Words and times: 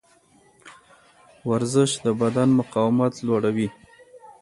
ورزش 1.49 1.91
د 2.05 2.07
بدن 2.21 2.49
مقاومت 2.59 3.13
لوړوي. 3.27 3.69